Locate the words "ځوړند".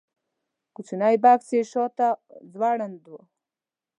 2.53-3.03